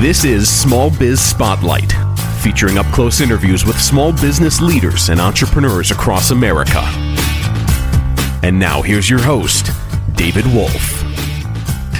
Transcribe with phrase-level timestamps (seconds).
[0.00, 1.94] This is Small Biz Spotlight,
[2.42, 6.82] featuring up close interviews with small business leaders and entrepreneurs across America.
[8.42, 9.70] And now here's your host,
[10.12, 11.05] David Wolf.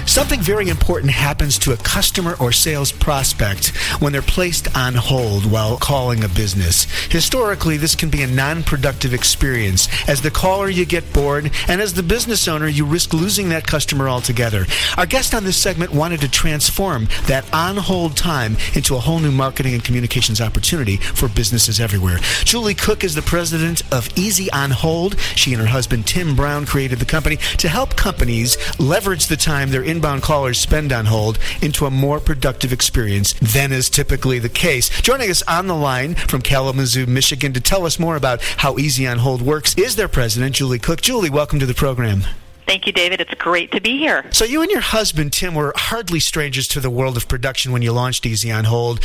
[0.06, 5.50] Something very important happens to a customer or sales prospect when they're placed on hold
[5.50, 6.84] while calling a business.
[7.10, 9.88] Historically, this can be a non productive experience.
[10.08, 13.66] As the caller, you get bored, and as the business owner, you risk losing that
[13.66, 14.64] customer altogether.
[14.96, 19.18] Our guest on this segment wanted to transform that on hold time into a whole
[19.18, 22.18] new marketing and communications opportunity for businesses everywhere.
[22.44, 25.18] Julie Cook is the president of Easy on Hold.
[25.34, 29.70] She and her husband, Tim Brown, created the company to help companies leverage the time
[29.70, 34.48] their inbound callers spend on hold into a more productive experience than is typically the
[34.50, 34.90] case.
[35.00, 39.06] Joining us on the line from Kalamazoo, Michigan to tell us more about how Easy
[39.06, 41.00] on Hold works is their president, Julie Cook.
[41.00, 42.24] Julie, welcome to the program.
[42.66, 43.22] Thank you, David.
[43.22, 44.26] It's great to be here.
[44.32, 47.80] So, you and your husband, Tim, were hardly strangers to the world of production when
[47.80, 49.00] you launched Easy on Hold.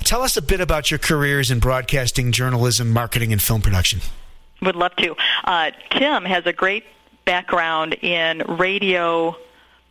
[0.00, 4.00] Tell us a bit about your careers in broadcasting, journalism, marketing, and film production.
[4.60, 5.16] Would love to.
[5.44, 6.84] Uh, Tim has a great
[7.24, 9.36] background in radio,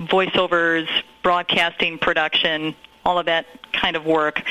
[0.07, 0.87] voiceovers,
[1.21, 2.75] broadcasting, production,
[3.05, 4.41] all of that kind of work.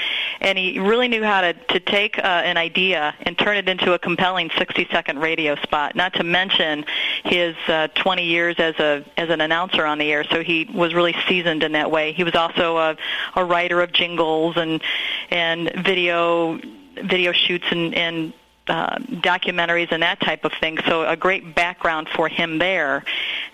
[0.41, 3.95] And he really knew how to, to take uh, an idea and turn it into
[3.95, 6.85] a compelling 60-second radio spot, not to mention
[7.25, 10.25] his uh, 20 years as, a, as an announcer on the air.
[10.25, 12.13] So he was really seasoned in that way.
[12.13, 12.97] He was also a,
[13.37, 14.83] a writer of jingles and,
[15.31, 16.61] and video
[17.05, 18.34] video shoots and, and
[18.72, 20.78] uh, documentaries and that type of thing.
[20.87, 23.05] So a great background for him there.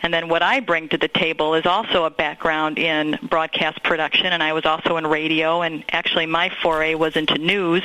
[0.00, 4.26] And then what I bring to the table is also a background in broadcast production,
[4.26, 5.62] and I was also in radio.
[5.62, 7.82] And actually, my foray was into news,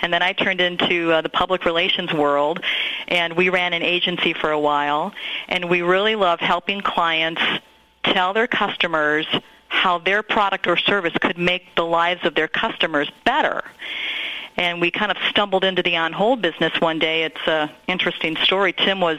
[0.00, 2.60] and then I turned into uh, the public relations world.
[3.08, 5.12] And we ran an agency for a while,
[5.48, 7.42] and we really love helping clients
[8.04, 9.26] tell their customers
[9.68, 13.64] how their product or service could make the lives of their customers better
[14.60, 17.22] and we kind of stumbled into the on hold business one day.
[17.22, 18.74] It's an interesting story.
[18.74, 19.18] Tim was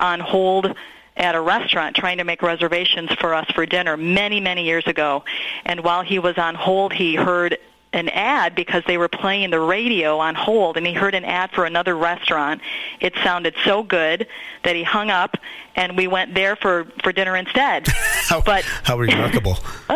[0.00, 0.74] on hold
[1.18, 5.22] at a restaurant trying to make reservations for us for dinner many, many years ago.
[5.66, 7.58] And while he was on hold, he heard
[7.92, 11.50] an ad because they were playing the radio on hold and he heard an ad
[11.50, 12.62] for another restaurant.
[13.00, 14.28] It sounded so good
[14.64, 15.36] that he hung up
[15.76, 17.86] and we went there for for dinner instead.
[17.88, 19.58] how, but how remarkable.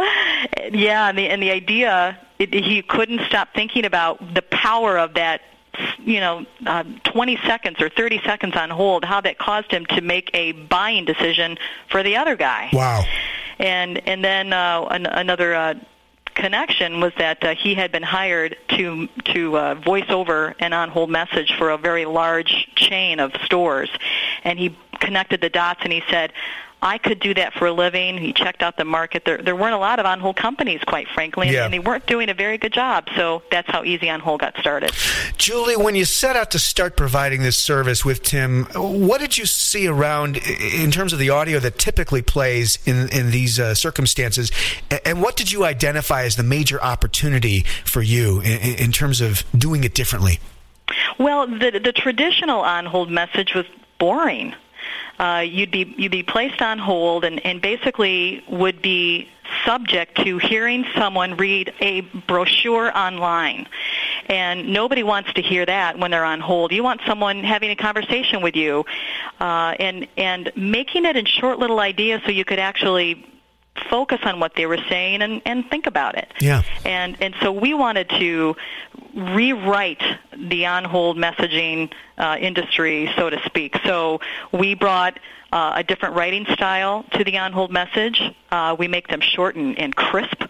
[0.72, 5.15] yeah, and the and the idea it, he couldn't stop thinking about the power of
[5.15, 5.43] that
[5.99, 10.00] you know, uh, 20 seconds or 30 seconds on hold, how that caused him to
[10.00, 11.59] make a buying decision
[11.91, 12.69] for the other guy.
[12.72, 13.05] Wow.
[13.59, 15.75] And and then uh, an, another uh,
[16.34, 20.91] connection was that uh, he had been hired to to uh, voice over an on
[20.91, 23.91] hold message for a very large chain of stores,
[24.43, 26.33] and he connected the dots and he said,
[26.84, 28.19] I could do that for a living.
[28.19, 29.25] He checked out the market.
[29.25, 31.65] There, there weren't a lot of on hold companies, quite frankly, and, Yeah.
[31.65, 33.09] and they weren't doing a very good job.
[33.17, 34.93] So that's how Easy on Hold got started.
[35.39, 39.47] Julie, when you set out to start providing this service with Tim, what did you
[39.47, 44.53] see around in terms of the audio that typically plays in, in these uh, circumstances?
[45.07, 49.42] And what did you identify as the major opportunity for you in, in terms of
[49.57, 50.39] doing it differently?
[51.19, 53.65] Well, the the traditional on hold message was
[53.98, 54.54] boring.
[55.19, 59.28] Uh, you'd be you'd be placed on hold and, and basically would be
[59.65, 63.66] subject to hearing someone read a brochure online.
[64.27, 66.72] And nobody wants to hear that when they're on hold.
[66.72, 68.84] You want someone having a conversation with you
[69.41, 73.25] uh, and and making it in short little ideas so you could actually
[73.91, 76.33] focus on what they were saying and, and think about it.
[76.41, 76.63] Yeah.
[76.84, 78.57] And and so we wanted to
[79.15, 80.03] rewrite
[80.37, 83.77] the on-hold messaging uh, industry, so to speak.
[83.84, 84.21] So
[84.53, 85.19] we brought
[85.53, 88.21] uh, a different writing style to the on-hold message.
[88.51, 90.43] Uh, we make them short and, and crisp,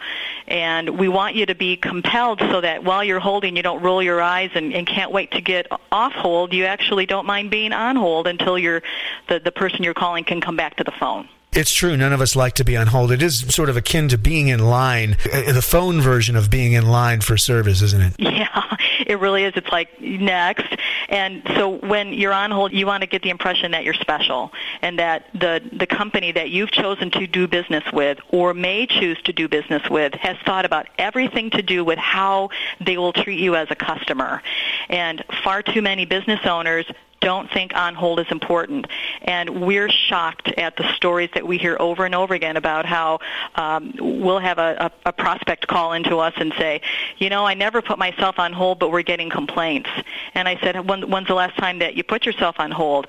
[0.49, 4.03] and we want you to be compelled so that while you're holding, you don't roll
[4.03, 6.55] your eyes and, and can't wait to get off hold.
[6.55, 8.83] You actually don't mind being on hold until the,
[9.29, 11.29] the person you're calling can come back to the phone.
[11.55, 11.97] It's true.
[11.97, 13.13] None of us like to be on hold.
[13.13, 16.73] It is sort of akin to being in line, uh, the phone version of being
[16.73, 18.15] in line for service, isn't it?
[18.35, 19.53] Yeah, it really is.
[19.57, 20.77] It's like next.
[21.09, 24.53] And so when you're on hold, you want to get the impression that you're special
[24.83, 29.21] and that the, the company that you've chosen to do business with or may choose
[29.23, 32.51] to do business with has thought about everything to do with how
[32.85, 34.43] they will treat you as a customer.
[34.89, 36.87] And far too many business owners
[37.25, 38.87] don't think on hold is important.
[39.23, 43.21] And we're shocked at the stories that we hear over and over again about how
[43.55, 46.83] um, we'll have a, a, a prospect call into us and say,
[47.17, 49.89] you know, I never put myself on hold, but we're getting complaints.
[50.35, 53.07] And I said, when, when's the last time that you put yourself on hold?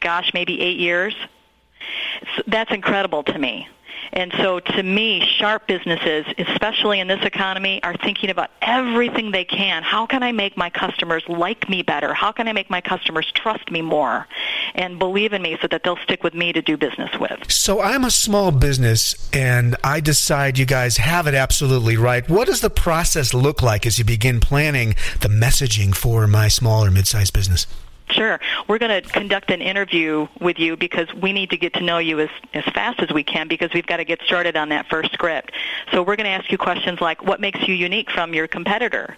[0.00, 1.14] Gosh, maybe eight years.
[2.46, 3.68] That's incredible to me.
[4.12, 9.44] And so to me, sharp businesses, especially in this economy, are thinking about everything they
[9.44, 9.82] can.
[9.82, 12.14] How can I make my customers like me better?
[12.14, 14.26] How can I make my customers trust me more
[14.74, 17.50] and believe in me so that they'll stick with me to do business with?
[17.50, 22.28] So I'm a small business and I decide you guys have it absolutely right.
[22.28, 26.84] What does the process look like as you begin planning the messaging for my small
[26.84, 27.66] or mid-sized business?
[28.10, 28.38] Sure.
[28.68, 31.98] We're going to conduct an interview with you because we need to get to know
[31.98, 34.86] you as, as fast as we can because we've got to get started on that
[34.88, 35.52] first script.
[35.90, 39.16] So we're going to ask you questions like, what makes you unique from your competitor?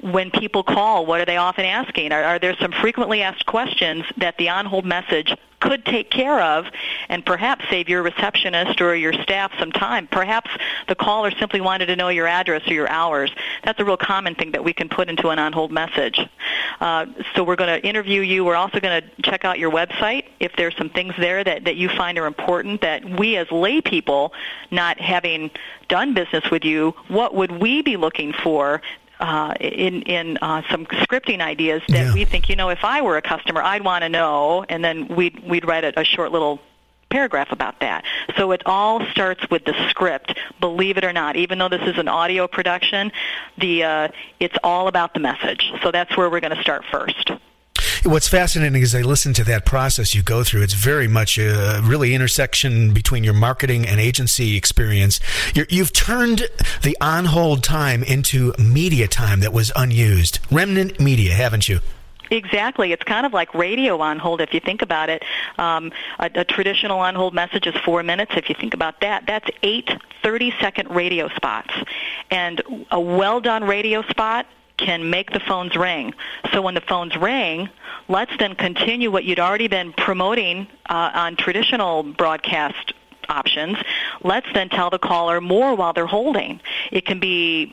[0.00, 2.12] When people call, what are they often asking?
[2.12, 6.66] Are, are there some frequently asked questions that the on-hold message could take care of
[7.08, 10.06] and perhaps save your receptionist or your staff some time.
[10.06, 10.50] Perhaps
[10.88, 13.32] the caller simply wanted to know your address or your hours.
[13.64, 16.20] That's a real common thing that we can put into an on-hold message.
[16.80, 18.44] Uh, so we're going to interview you.
[18.44, 21.76] We're also going to check out your website if there's some things there that, that
[21.76, 24.32] you find are important that we as lay people,
[24.70, 25.50] not having
[25.88, 28.82] done business with you, what would we be looking for
[29.18, 32.14] uh, in in uh, some scripting ideas that yeah.
[32.14, 35.08] we think, you know, if I were a customer, I'd want to know, and then
[35.08, 36.60] we'd we'd write a, a short little
[37.10, 38.04] paragraph about that.
[38.36, 40.38] So it all starts with the script.
[40.60, 43.12] Believe it or not, even though this is an audio production,
[43.58, 44.08] the uh,
[44.40, 45.72] it's all about the message.
[45.82, 47.32] So that's where we're going to start first.
[48.04, 50.62] What's fascinating is I listen to that process you go through.
[50.62, 55.18] It's very much a really intersection between your marketing and agency experience.
[55.54, 56.48] you have turned
[56.82, 60.38] the on hold time into media time that was unused.
[60.50, 61.80] Remnant media, haven't you?
[62.30, 62.92] Exactly.
[62.92, 65.24] It's kind of like radio on hold if you think about it.
[65.58, 68.32] Um, a, a traditional on hold message is four minutes.
[68.36, 69.90] If you think about that, that's eight
[70.22, 71.72] 30 second radio spots.
[72.30, 74.46] And a well done radio spot
[74.76, 76.12] can make the phones ring.
[76.52, 77.68] So when the phones ring,
[78.08, 82.92] let's then continue what you'd already been promoting uh, on traditional broadcast
[83.28, 83.78] options.
[84.22, 86.60] Let's then tell the caller more while they're holding.
[86.92, 87.72] It can be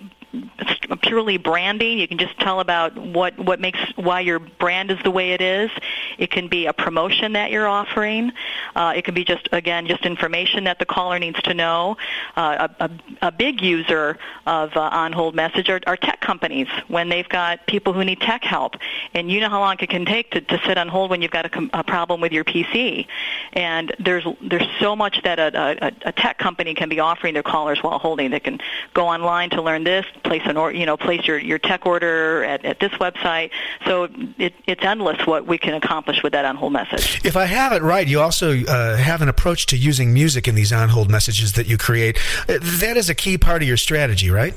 [1.02, 2.00] purely branding.
[2.00, 5.42] You can just tell about what what makes why your brand is the way it
[5.42, 5.70] is.
[6.18, 8.32] It can be a promotion that you're offering.
[8.76, 11.98] Uh, it can be just again just information that the caller needs to know.
[12.36, 16.68] Uh, a, a, a, big user of uh, on hold message are, are, tech companies
[16.88, 18.76] when they've got people who need tech help,
[19.14, 21.32] and you know how long it can take to, to sit on hold when you've
[21.32, 23.06] got a, a problem with your PC.
[23.54, 27.44] And there's there's so much that a, a, a tech company can be offering their
[27.44, 28.32] callers while holding.
[28.32, 28.60] They can
[28.94, 32.44] go online to learn this, place an or you know place your, your tech order
[32.44, 33.52] at, at this website.
[33.86, 37.22] So it, it's endless what we can accomplish with that on hold message.
[37.24, 40.56] If I have it right, you also uh, have an approach to using music in
[40.56, 42.18] these on hold messages that you create.
[42.50, 44.54] Uh, that is a key part of your strategy, right?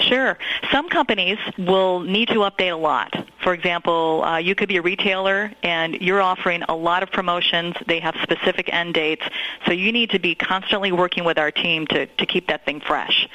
[0.00, 0.38] Sure.
[0.72, 3.14] Some companies will need to update a lot.
[3.42, 7.74] For example, uh, you could be a retailer and you're offering a lot of promotions.
[7.86, 9.22] They have specific end dates.
[9.66, 12.80] So you need to be constantly working with our team to, to keep that thing
[12.80, 13.28] fresh.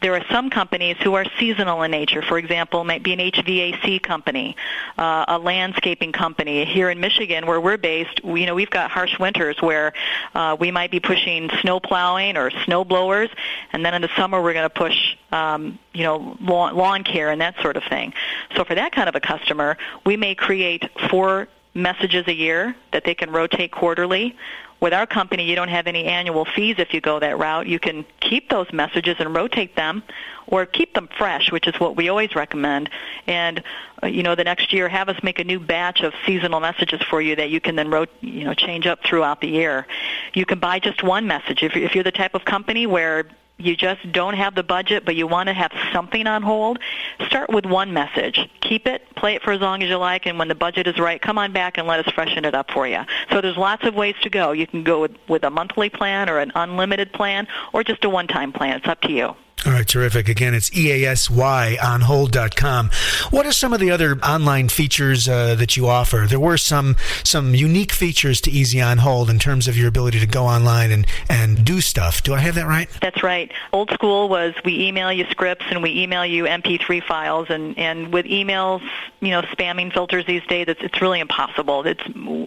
[0.00, 2.22] There are some companies who are seasonal in nature.
[2.22, 4.56] For example, might be an HVAC company,
[4.98, 6.64] uh, a landscaping company.
[6.64, 9.92] Here in Michigan, where we're based, we, you know, we've got harsh winters where
[10.34, 13.30] uh, we might be pushing snow plowing or snow blowers,
[13.72, 17.30] and then in the summer we're going to push um, you know, lawn, lawn care
[17.30, 18.12] and that sort of thing.
[18.54, 23.04] So for that kind of a customer, we may create four messages a year that
[23.04, 24.36] they can rotate quarterly.
[24.80, 27.68] With our company, you don't have any annual fees if you go that route.
[27.68, 30.02] You can keep those messages and rotate them
[30.48, 32.90] or keep them fresh, which is what we always recommend.
[33.28, 33.62] And
[34.02, 37.00] uh, you know, the next year have us make a new batch of seasonal messages
[37.08, 39.86] for you that you can then rot- you know, change up throughout the year.
[40.34, 41.62] You can buy just one message.
[41.62, 43.26] If you're the type of company where
[43.62, 46.78] you just don't have the budget, but you want to have something on hold,
[47.26, 48.48] start with one message.
[48.60, 50.98] Keep it, play it for as long as you like, and when the budget is
[50.98, 53.00] right, come on back and let us freshen it up for you.
[53.30, 54.52] So there's lots of ways to go.
[54.52, 58.10] You can go with, with a monthly plan or an unlimited plan or just a
[58.10, 58.76] one-time plan.
[58.76, 59.34] It's up to you.
[59.64, 60.28] All right, terrific.
[60.28, 62.90] Again, it's EASY on hold.com.
[63.30, 66.26] What are some of the other online features uh, that you offer?
[66.28, 70.18] There were some some unique features to Easy on Hold in terms of your ability
[70.18, 72.24] to go online and, and do stuff.
[72.24, 72.88] Do I have that right?
[73.00, 73.52] That's right.
[73.72, 78.12] Old school was we email you scripts and we email you MP3 files, and, and
[78.12, 78.82] with emails,
[79.20, 81.86] you know, spamming filters these days, it's, it's really impossible.
[81.86, 82.02] It's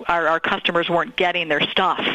[0.07, 2.05] our, our customers weren't getting their stuff.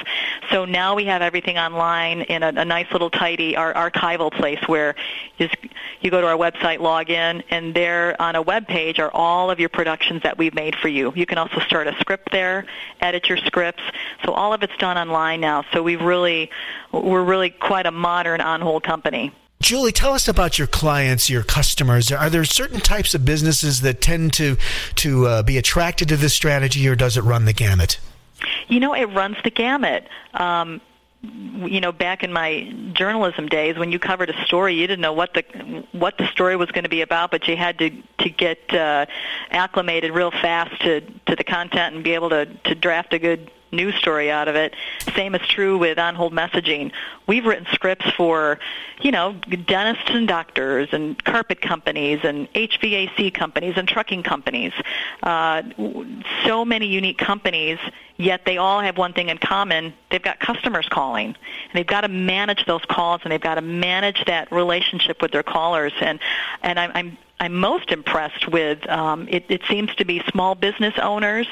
[0.51, 4.59] So now we have everything online in a, a nice little tidy our archival place
[4.67, 4.95] where where
[5.39, 5.57] you, just,
[6.01, 9.51] you go to our website, log in, and there on a web page are all
[9.51, 11.13] of your productions that we've made for you.
[11.15, 12.67] You can also start a script there,
[13.01, 13.83] edit your scripts.
[14.25, 15.65] So all of it's done online now.
[15.73, 16.51] So we really,
[16.93, 19.33] we're really quite a modern on-hold company.
[19.61, 22.11] Julie, tell us about your clients, your customers.
[22.11, 24.57] Are there certain types of businesses that tend to
[24.95, 28.01] to uh, be attracted to this strategy, or does it run the gamut?
[28.69, 30.09] You know, it runs the gamut.
[30.33, 30.81] Um,
[31.23, 35.13] you know back in my journalism days when you covered a story you didn't know
[35.13, 35.43] what the
[35.93, 39.05] what the story was going to be about but you had to to get uh
[39.51, 43.51] acclimated real fast to to the content and be able to to draft a good
[43.73, 44.75] news story out of it.
[45.15, 46.93] Same is true with on-hold messaging.
[47.27, 48.59] We've written scripts for,
[49.01, 49.35] you know,
[49.67, 54.73] dentists and doctors and carpet companies and HVAC companies and trucking companies.
[55.23, 55.63] Uh,
[56.45, 57.79] so many unique companies,
[58.17, 59.95] yet they all have one thing in common.
[60.11, 61.27] They've got customers calling.
[61.27, 65.33] And they've got to manage those calls and they've got to manage that relationship with
[65.33, 65.93] their callers.
[66.01, 66.19] And,
[66.63, 68.87] and I'm, I'm I'm most impressed with.
[68.89, 71.47] Um, it, it seems to be small business owners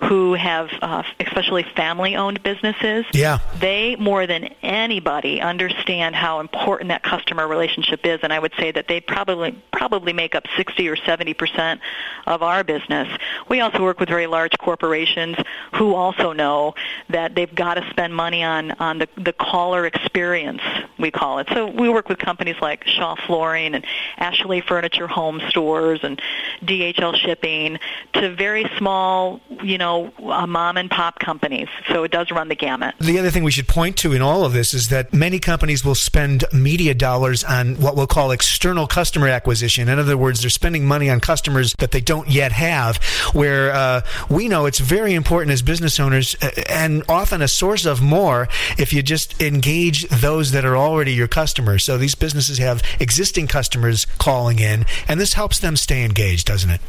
[0.00, 3.04] who have, uh, especially family-owned businesses.
[3.12, 3.40] Yeah.
[3.58, 8.70] They more than anybody understand how important that customer relationship is, and I would say
[8.70, 11.80] that they probably probably make up 60 or 70 percent
[12.26, 13.08] of our business.
[13.48, 15.36] We also work with very large corporations
[15.74, 16.74] who also know
[17.08, 20.62] that they've got to spend money on on the the caller experience.
[21.00, 21.48] We call it.
[21.52, 23.84] So we work with companies like Shaw Flooring and
[24.18, 26.20] Ashley Furniture Home home stores and
[26.64, 27.78] DHL shipping
[28.14, 31.68] to very small, you know, uh, mom and pop companies.
[31.88, 32.94] So it does run the gamut.
[33.00, 35.84] The other thing we should point to in all of this is that many companies
[35.84, 39.88] will spend media dollars on what we'll call external customer acquisition.
[39.88, 42.98] In other words, they're spending money on customers that they don't yet have,
[43.32, 47.86] where uh, we know it's very important as business owners uh, and often a source
[47.86, 48.48] of more
[48.78, 51.84] if you just engage those that are already your customers.
[51.84, 56.68] So these businesses have existing customers calling in, and this helps them stay engaged, doesn't
[56.70, 56.80] it?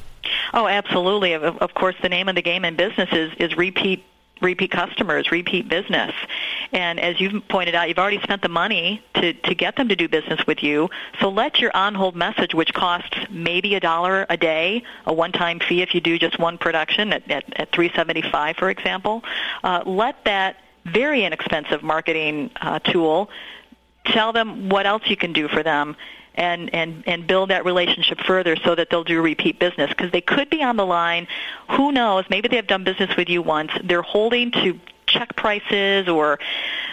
[0.56, 1.34] Oh, absolutely.
[1.34, 4.04] Of, of course, the name of the game in business is, is repeat
[4.42, 6.12] repeat customers, repeat business.
[6.74, 9.96] And as you've pointed out, you've already spent the money to, to get them to
[9.96, 10.90] do business with you.
[11.22, 15.84] So let your on-hold message, which costs maybe a dollar a day, a one-time fee
[15.84, 19.24] if you do just one production at, at, at 375 for example,
[19.64, 23.30] uh, let that very inexpensive marketing uh, tool
[24.08, 25.96] tell them what else you can do for them
[26.36, 29.90] and and and build that relationship further so that they'll do repeat business.
[29.90, 31.28] Because they could be on the line.
[31.72, 32.26] Who knows?
[32.30, 33.72] Maybe they've done business with you once.
[33.84, 34.80] They're holding to
[35.14, 36.40] check prices or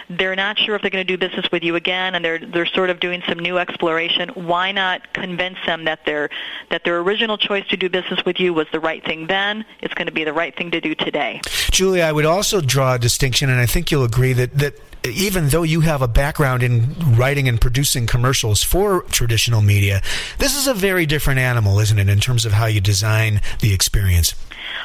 [0.09, 2.65] they're not sure if they're going to do business with you again and they're they're
[2.65, 6.29] sort of doing some new exploration why not convince them that their
[6.69, 9.93] that their original choice to do business with you was the right thing then it's
[9.93, 12.99] going to be the right thing to do today Julie I would also draw a
[12.99, 16.93] distinction and I think you'll agree that that even though you have a background in
[17.15, 20.01] writing and producing commercials for traditional media,
[20.37, 23.73] this is a very different animal, isn't it, in terms of how you design the
[23.73, 24.35] experience?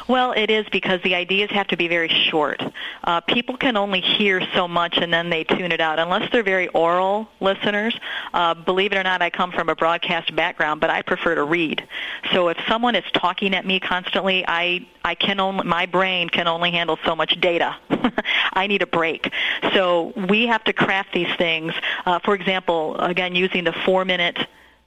[0.09, 2.63] Well, it is because the ideas have to be very short.
[3.05, 5.99] Uh, people can only hear so much and then they tune it out.
[5.99, 7.99] Unless they're very oral listeners,
[8.35, 11.45] uh, believe it or not, I come from a broadcast background, but I prefer to
[11.45, 11.87] read.
[12.33, 16.49] So if someone is talking at me constantly, I I can only my brain can
[16.49, 17.77] only handle so much data.
[18.53, 19.33] I need a break.
[19.73, 21.73] So we have to craft these things.
[22.05, 24.39] Uh, for example, again, using the four minute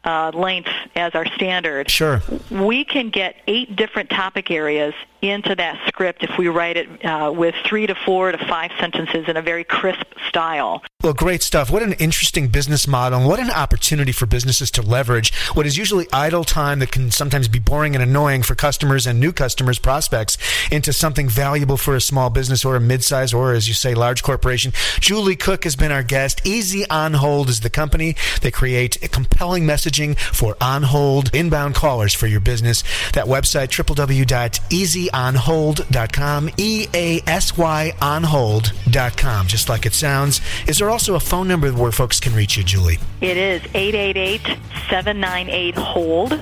[0.03, 1.89] uh, length as our standard.
[1.89, 2.21] Sure.
[2.49, 7.31] We can get eight different topic areas into that script if we write it uh,
[7.35, 10.81] with three to four to five sentences in a very crisp style.
[11.01, 11.71] Well, great stuff.
[11.71, 13.19] What an interesting business model.
[13.19, 17.09] And what an opportunity for businesses to leverage what is usually idle time that can
[17.09, 20.37] sometimes be boring and annoying for customers and new customers, prospects,
[20.69, 24.23] into something valuable for a small business or a mid-size or, as you say, large
[24.23, 24.73] corporation.
[24.99, 26.45] Julie Cook has been our guest.
[26.45, 28.17] Easy On Hold is the company.
[28.41, 32.83] They create compelling messaging for on hold inbound callers for your business.
[33.13, 40.41] That website, www.easy easyonhold.com, E A S Y onhold.com, just like it sounds.
[40.67, 42.97] Is there also a phone number where folks can reach you, Julie?
[43.21, 46.33] It is 888-798-HOLD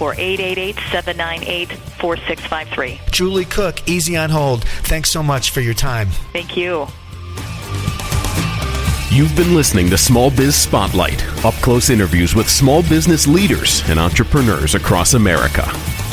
[0.00, 3.10] or 888-798-4653.
[3.10, 4.64] Julie Cook, Easy on Hold.
[4.64, 6.08] Thanks so much for your time.
[6.32, 6.86] Thank you.
[9.10, 13.98] You've been listening to Small Biz Spotlight, up close interviews with small business leaders and
[13.98, 15.64] entrepreneurs across America.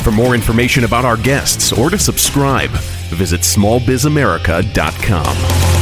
[0.02, 2.70] For more information about our guests or to subscribe,
[3.10, 5.77] visit smallbizamerica.com.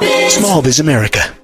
[0.00, 1.34] Biz, Small Biz America.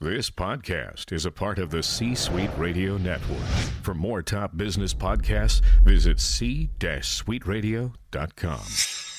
[0.00, 3.44] This podcast is a part of the C Suite Radio Network.
[3.82, 9.09] For more top business podcasts, visit c-suiteradio.com.